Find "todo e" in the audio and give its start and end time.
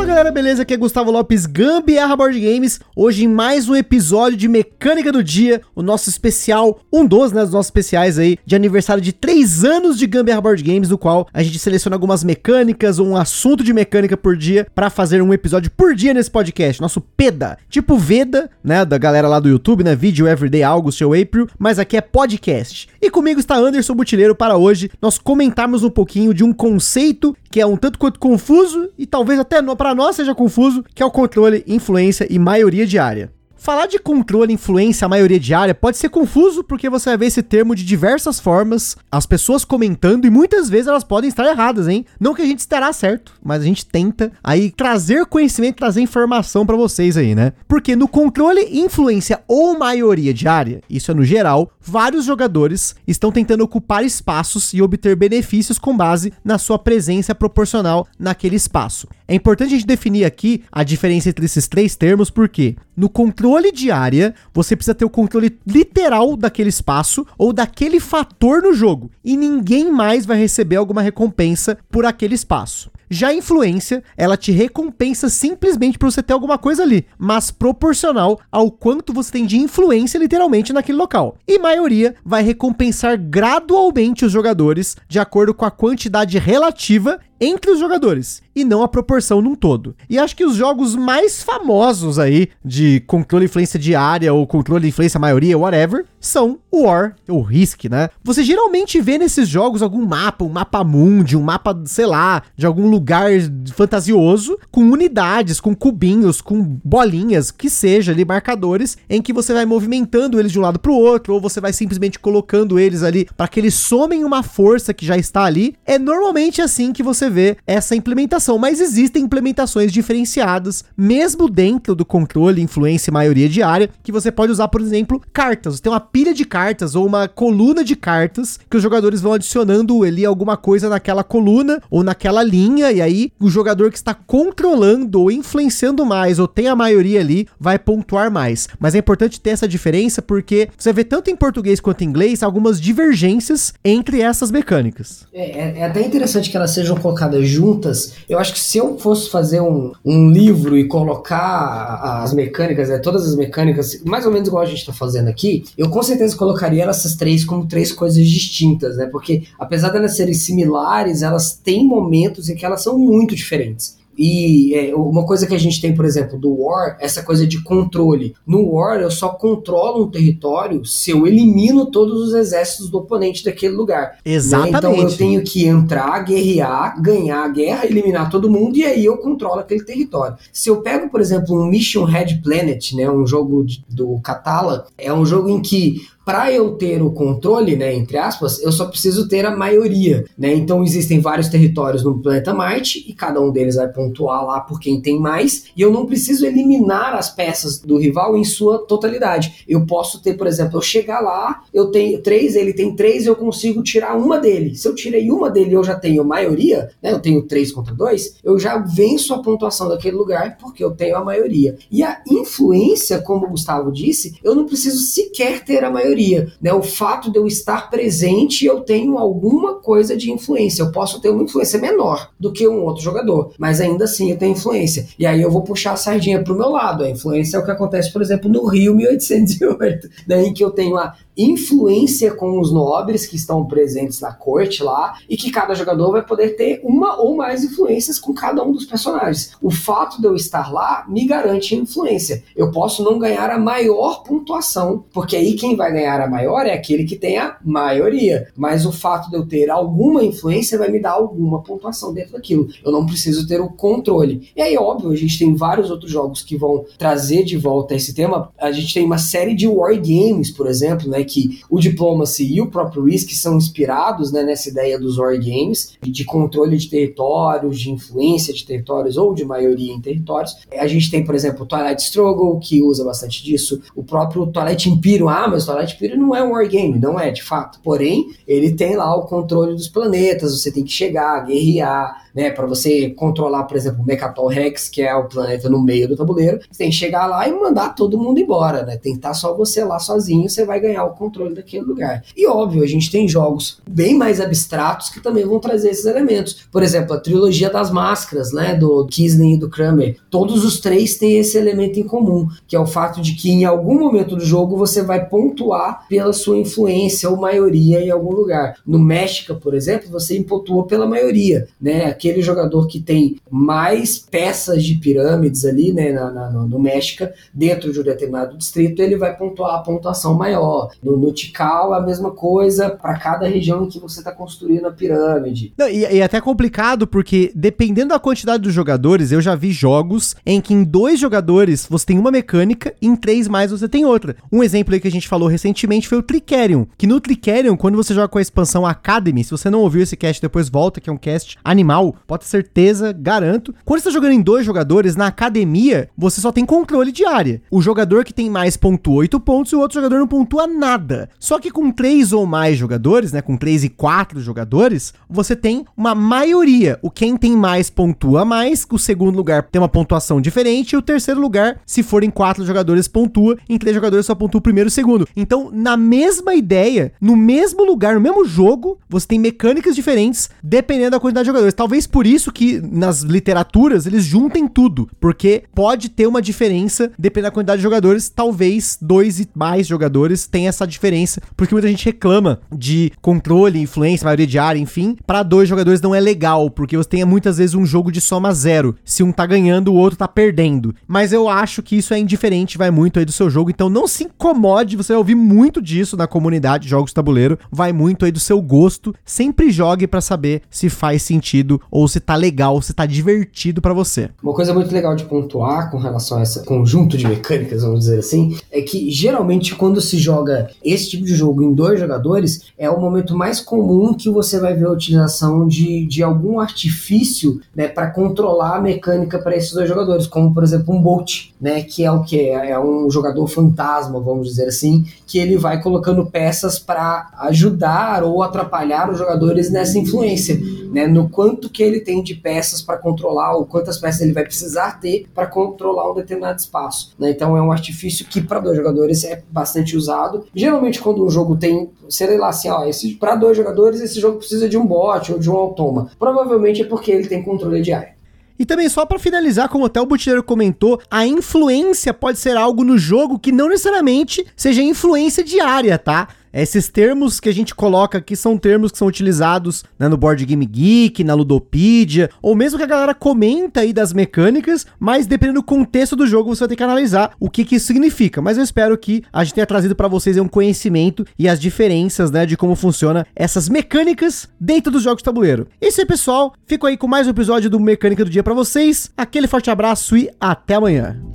89.54-90.18